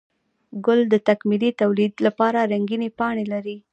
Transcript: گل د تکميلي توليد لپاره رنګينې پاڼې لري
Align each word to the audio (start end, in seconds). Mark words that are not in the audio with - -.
گل 0.65 0.79
د 0.89 0.95
تکميلي 1.07 1.51
توليد 1.61 1.93
لپاره 2.05 2.39
رنګينې 2.51 2.89
پاڼې 2.99 3.25
لري 3.33 3.57